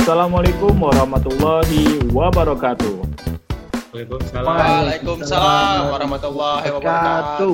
[0.00, 3.04] Assalamualaikum warahmatullahi wabarakatuh.
[3.92, 4.48] Waalaikumsalam.
[4.48, 7.52] Waalaikumsalam warahmatullahi wabarakatuh.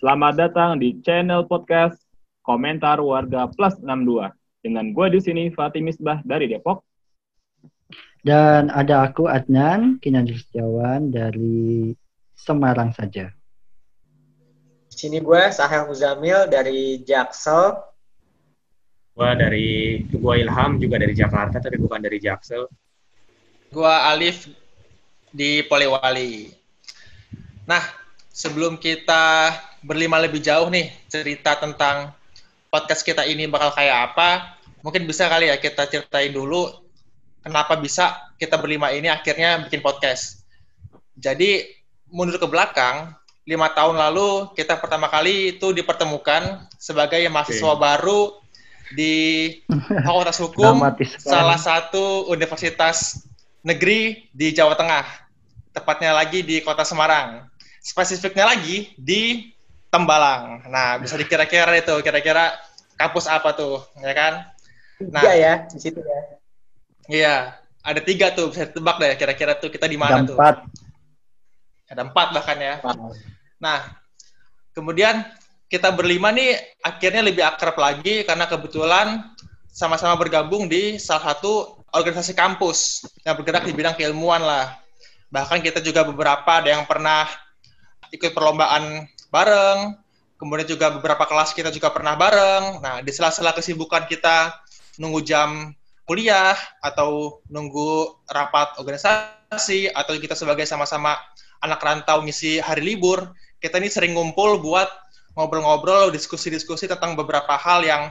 [0.00, 2.00] Selamat datang di channel podcast
[2.48, 4.32] Komentar Warga Plus 62.
[4.64, 6.80] Dengan gue di sini Fatih Misbah dari Depok.
[8.24, 11.92] Dan ada aku Adnan Kinan Setiawan dari
[12.40, 13.28] Semarang saja.
[14.88, 17.92] Di sini gue Sahel Muzamil dari Jaksel.
[19.14, 22.66] Gua dari gua Ilham juga dari Jakarta tapi bukan dari Jaksel.
[23.70, 24.50] Gua Alif
[25.30, 26.50] di Polewali.
[27.66, 27.82] Nah,
[28.34, 29.54] sebelum kita
[29.86, 32.10] berlima lebih jauh nih cerita tentang
[32.68, 36.70] podcast kita ini bakal kayak apa, mungkin bisa kali ya kita ceritain dulu
[37.44, 40.42] kenapa bisa kita berlima ini akhirnya bikin podcast.
[41.14, 41.62] Jadi
[42.10, 43.14] mundur ke belakang,
[43.46, 48.43] lima tahun lalu kita pertama kali itu dipertemukan sebagai mahasiswa baru
[48.92, 49.14] di
[50.04, 50.84] Fakultas Hukum
[51.16, 53.24] salah satu universitas
[53.64, 55.04] negeri di Jawa Tengah.
[55.72, 57.48] Tepatnya lagi di Kota Semarang.
[57.80, 59.50] Spesifiknya lagi di
[59.88, 60.66] Tembalang.
[60.68, 62.50] Nah, bisa dikira-kira itu kira-kira
[62.98, 64.32] kampus apa tuh, ya kan?
[64.98, 65.34] Tiga Nah.
[65.34, 66.20] ya di situ ya.
[67.04, 67.34] Iya,
[67.84, 70.36] ada tiga tuh bisa ditebak deh kira-kira tuh kita di mana Ada tuh.
[70.38, 70.56] empat.
[71.90, 72.74] Ada empat bahkan ya.
[73.60, 73.78] Nah,
[74.72, 75.20] kemudian
[75.74, 76.54] kita berlima nih
[76.86, 79.26] akhirnya lebih akrab lagi karena kebetulan
[79.74, 84.78] sama-sama bergabung di salah satu organisasi kampus yang bergerak di bidang keilmuan lah.
[85.34, 87.26] Bahkan kita juga beberapa ada yang pernah
[88.14, 89.98] ikut perlombaan bareng,
[90.38, 92.78] kemudian juga beberapa kelas kita juga pernah bareng.
[92.78, 94.54] Nah, di sela-sela kesibukan kita
[95.02, 95.74] nunggu jam
[96.06, 96.54] kuliah
[96.86, 101.18] atau nunggu rapat organisasi atau kita sebagai sama-sama
[101.66, 104.86] anak rantau ngisi hari libur, kita ini sering ngumpul buat
[105.34, 108.02] ngobrol-ngobrol, diskusi-diskusi tentang beberapa hal yang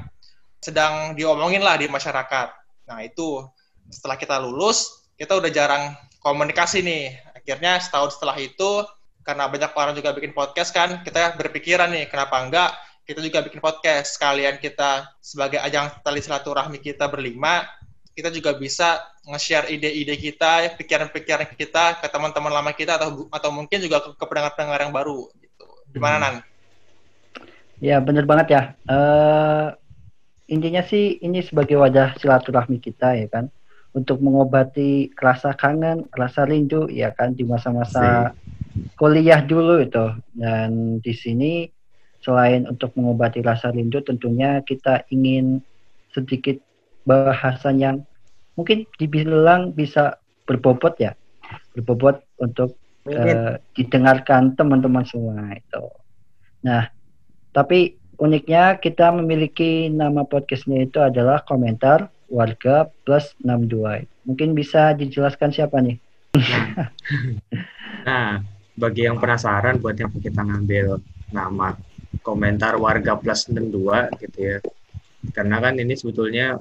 [0.63, 2.47] sedang diomongin lah di masyarakat.
[2.87, 3.43] Nah itu
[3.91, 7.19] setelah kita lulus, kita udah jarang komunikasi nih.
[7.35, 8.87] Akhirnya setahun setelah itu,
[9.23, 12.71] karena banyak orang juga bikin podcast kan, kita berpikiran nih, kenapa enggak
[13.03, 14.15] kita juga bikin podcast.
[14.15, 17.67] Sekalian kita sebagai ajang tali silaturahmi kita berlima,
[18.15, 23.79] kita juga bisa nge-share ide-ide kita, pikiran-pikiran kita ke teman-teman lama kita atau atau mungkin
[23.83, 25.67] juga ke, pendengar-pendengar yang baru gitu.
[25.91, 26.35] Gimana Nan?
[27.83, 28.63] Ya benar banget ya.
[28.87, 29.67] Eh
[30.47, 33.51] intinya sih ini sebagai wadah silaturahmi kita ya kan,
[33.91, 38.31] untuk mengobati rasa kangen, rasa rindu ya kan di masa-masa
[38.95, 40.15] kuliah dulu itu.
[40.31, 41.67] Dan di sini
[42.23, 45.59] selain untuk mengobati rasa rindu, tentunya kita ingin
[46.15, 46.55] sedikit
[47.03, 47.95] bahasan yang
[48.55, 51.11] mungkin dibilang bisa berbobot ya,
[51.75, 52.79] berbobot untuk
[53.11, 55.83] eh, didengarkan teman-teman semua itu.
[56.63, 56.87] Nah,
[57.53, 64.09] tapi uniknya kita memiliki nama podcastnya itu adalah komentar warga plus 62.
[64.25, 65.97] Mungkin bisa dijelaskan siapa nih?
[68.03, 68.43] Nah,
[68.75, 70.99] bagi yang penasaran buat yang kita ngambil
[71.31, 71.71] nama
[72.19, 74.57] komentar warga plus 62 gitu ya.
[75.31, 76.59] Karena kan ini sebetulnya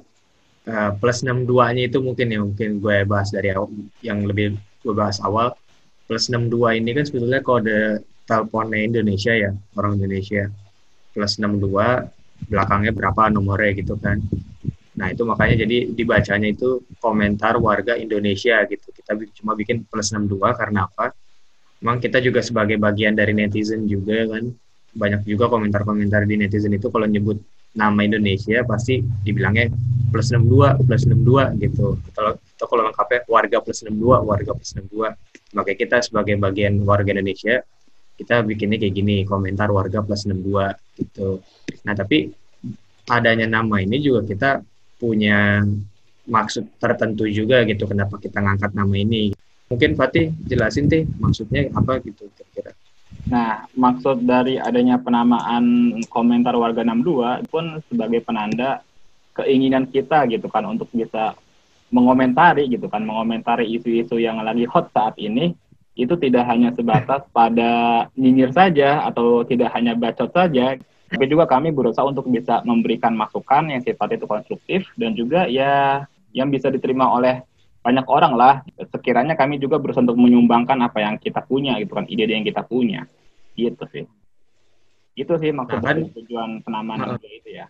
[0.63, 3.51] eh, plus 62-nya itu mungkin ya mungkin gue bahas dari
[3.99, 5.51] yang lebih gue bahas awal.
[6.07, 10.47] Plus 62 ini kan sebetulnya kode teleponnya Indonesia ya, orang Indonesia.
[11.13, 11.69] Plus 62
[12.49, 14.19] belakangnya berapa nomornya gitu kan.
[14.93, 18.93] Nah, itu makanya jadi dibacanya itu komentar warga Indonesia gitu.
[18.93, 21.13] Kita cuma bikin plus 62 karena apa?
[21.81, 24.53] Memang kita juga sebagai bagian dari netizen juga kan.
[24.93, 27.41] Banyak juga komentar-komentar di netizen itu kalau nyebut
[27.73, 29.73] nama Indonesia pasti dibilangnya
[30.13, 31.97] plus 62, plus 62 gitu.
[32.13, 35.57] Atau, atau kalau lengkapnya warga plus 62, warga plus 62.
[35.57, 37.65] Makanya kita sebagai bagian warga Indonesia,
[38.13, 41.41] kita bikinnya kayak gini, komentar warga plus 62 gitu.
[41.83, 42.29] Nah, tapi
[43.09, 44.49] adanya nama ini juga kita
[45.01, 45.65] punya
[46.23, 49.35] maksud tertentu juga gitu kenapa kita ngangkat nama ini.
[49.67, 52.71] Mungkin Fatih jelasin teh maksudnya apa gitu kira-kira.
[53.27, 58.83] Nah, maksud dari adanya penamaan komentar warga 62 pun sebagai penanda
[59.33, 61.33] keinginan kita gitu kan untuk bisa
[61.93, 65.53] mengomentari gitu kan, mengomentari isu-isu yang lagi hot saat ini
[65.93, 67.71] itu tidak hanya sebatas pada
[68.13, 73.69] nyinyir saja atau tidak hanya bacot saja, tapi juga kami berusaha untuk bisa memberikan masukan
[73.69, 76.03] yang sifatnya itu konstruktif dan juga ya
[76.33, 77.45] yang bisa diterima oleh
[77.85, 78.53] banyak orang lah.
[78.89, 82.65] Sekiranya kami juga berusaha untuk menyumbangkan apa yang kita punya gitu kan, ide-ide yang kita
[82.65, 83.05] punya.
[83.53, 84.03] Gitu sih.
[85.13, 87.21] Itu sih maksud Nah, kan- tujuan penamaan Nah.
[87.21, 87.69] itu ya.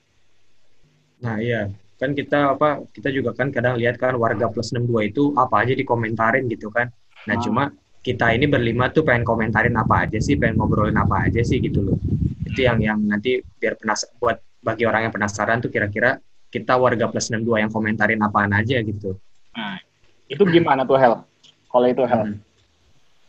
[1.20, 1.68] Nah iya
[2.00, 5.72] kan kita apa kita juga kan kadang lihat kan warga plus 62 itu apa aja
[5.72, 6.92] dikomentarin gitu kan.
[7.28, 7.42] Nah Ah.
[7.44, 7.64] cuma
[8.04, 11.80] kita ini berlima tuh pengen komentarin apa aja sih, pengen ngobrolin apa aja sih gitu
[11.80, 11.98] loh.
[12.44, 16.20] Itu yang yang nanti biar penas buat bagi orang yang penasaran tuh kira-kira
[16.52, 19.16] kita warga plus 62 yang komentarin apaan aja gitu.
[19.56, 19.80] Nah,
[20.28, 21.24] itu gimana tuh Hel?
[21.72, 22.22] Kalau itu Hel.
[22.28, 22.38] Hmm.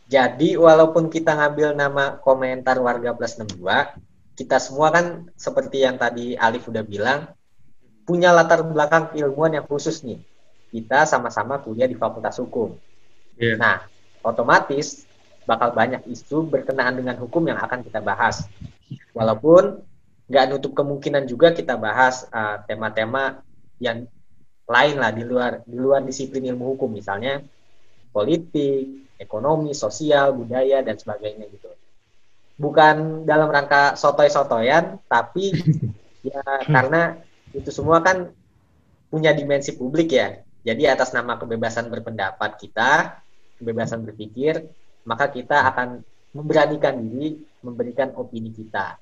[0.05, 3.63] Jadi walaupun kita ngambil nama komentar warga plus 62,
[4.37, 7.31] kita semua kan seperti yang tadi Alif udah bilang,
[8.05, 10.21] punya latar belakang ilmuwan yang khusus nih.
[10.69, 12.77] Kita sama-sama kuliah di Fakultas Hukum.
[13.39, 13.57] Iya.
[13.57, 13.75] Nah,
[14.25, 15.05] otomatis
[15.45, 18.49] bakal banyak isu berkenaan dengan hukum yang akan kita bahas.
[19.13, 19.85] Walaupun
[20.25, 23.45] nggak nutup kemungkinan juga kita bahas uh, tema-tema
[23.77, 24.09] yang
[24.65, 27.45] lain lah di luar di luar disiplin ilmu hukum misalnya
[28.09, 31.69] politik, ekonomi, sosial, budaya dan sebagainya gitu.
[32.55, 35.53] Bukan dalam rangka sotoy-sotoyan, tapi
[36.27, 37.19] ya karena
[37.53, 38.31] itu semua kan
[39.11, 40.41] punya dimensi publik ya.
[40.65, 43.21] Jadi atas nama kebebasan berpendapat kita,
[43.59, 44.65] kebebasan berpikir,
[45.07, 46.01] maka kita akan
[46.35, 48.99] memberanikan diri memberikan opini kita.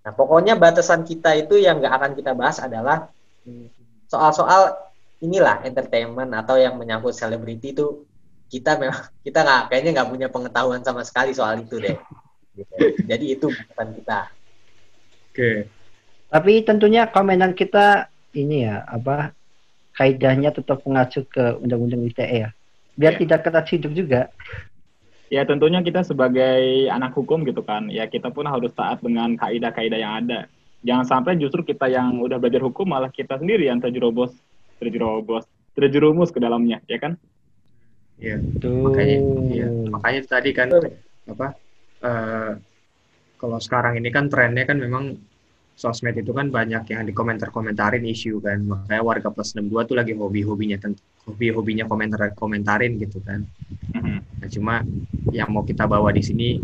[0.00, 3.12] Nah, pokoknya batasan kita itu yang nggak akan kita bahas adalah
[3.44, 3.68] hmm,
[4.08, 4.72] soal-soal
[5.20, 8.08] inilah entertainment atau yang menyangkut selebriti itu
[8.48, 8.96] kita memang
[9.26, 11.96] kita nggak kayaknya nggak punya pengetahuan sama sekali soal itu deh.
[12.56, 12.74] Gitu.
[13.04, 14.20] Jadi itu batasan kita.
[15.30, 15.50] Oke.
[16.30, 19.34] Tapi tentunya komenan kita ini ya apa
[19.98, 22.50] kaidahnya tetap mengacu ke Undang-Undang ITE ya.
[23.00, 23.20] Biar Ya.
[23.24, 24.20] tidak kena hidup juga.
[25.30, 29.98] Ya tentunya kita sebagai anak hukum gitu kan, ya kita pun harus taat dengan kaidah-kaidah
[29.98, 30.50] yang ada.
[30.84, 34.34] Jangan sampai justru kita yang udah belajar hukum malah kita sendiri yang terjerobos,
[34.82, 35.46] terjerobos,
[35.78, 37.14] terjerumus ke dalamnya, ya kan?
[38.20, 38.36] Iya.
[38.60, 38.90] Tuh.
[38.90, 39.16] Makanya
[39.48, 39.68] iya.
[39.88, 40.68] Makanya tadi kan
[41.30, 41.46] apa
[42.04, 42.52] eh,
[43.40, 45.16] kalau sekarang ini kan trennya kan memang
[45.80, 48.60] sosmed itu kan banyak yang dikomentar-komentarin isu kan.
[48.60, 50.76] Makanya warga plus 62 tuh lagi hobi-hobinya
[51.24, 53.48] hobi-hobinya komentar-komentarin gitu kan.
[53.96, 54.16] Mhm.
[54.44, 54.74] Nah, cuma
[55.32, 56.60] yang mau kita bawa di sini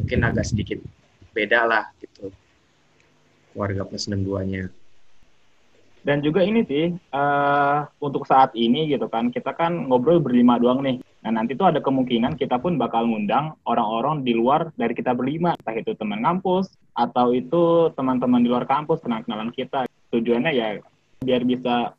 [0.00, 0.80] mungkin agak sedikit
[1.36, 2.32] beda lah gitu.
[3.52, 4.72] Warga plus 62-nya.
[6.06, 10.80] Dan juga ini sih, eh untuk saat ini gitu kan, kita kan ngobrol berlima doang
[10.80, 11.05] nih.
[11.26, 15.58] Nah nanti tuh ada kemungkinan kita pun bakal ngundang orang-orang di luar dari kita berlima.
[15.58, 19.90] Entah itu teman kampus, atau itu teman-teman di luar kampus, kenalan kita.
[20.14, 20.78] Tujuannya ya
[21.26, 21.98] biar bisa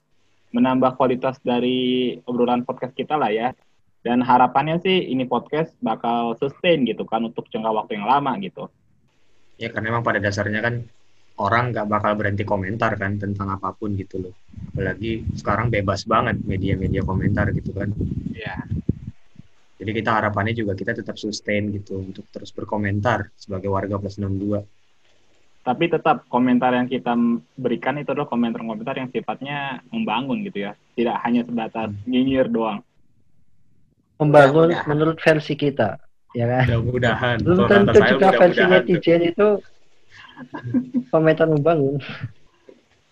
[0.56, 3.52] menambah kualitas dari obrolan podcast kita lah ya.
[4.00, 8.72] Dan harapannya sih ini podcast bakal sustain gitu kan untuk jangka waktu yang lama gitu.
[9.60, 10.88] Ya karena memang pada dasarnya kan
[11.36, 14.34] orang nggak bakal berhenti komentar kan tentang apa pun gitu loh.
[14.72, 17.92] Apalagi sekarang bebas banget media-media komentar gitu kan.
[18.32, 18.88] Iya.
[19.78, 24.66] Jadi kita harapannya juga kita tetap sustain gitu untuk terus berkomentar sebagai warga plus 62.
[25.62, 27.14] Tapi tetap komentar yang kita
[27.60, 30.74] berikan itu adalah komentar-komentar yang sifatnya membangun gitu ya.
[30.98, 32.82] Tidak hanya sebatas nyinyir doang.
[34.18, 34.90] Membangun Mudah-mudahan.
[34.90, 36.02] menurut versi kita,
[36.34, 36.66] ya kan?
[36.66, 37.38] Mudah-mudahan.
[37.46, 39.48] Belum tentu juga versi netizen itu
[41.14, 42.02] komentar membangun.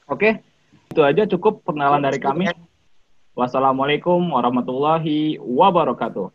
[0.10, 0.42] Oke,
[0.90, 2.50] itu aja cukup perkenalan dari kami.
[3.36, 6.35] Wassalamualaikum warahmatullahi wabarakatuh.